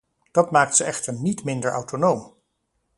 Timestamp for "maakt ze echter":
0.51-1.13